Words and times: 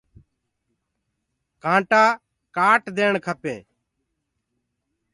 ڪآٽآ 1.63 2.03
ڪآٽ 2.55 2.81
ديڻ 2.97 3.13
کپينٚ۔ 3.25 3.65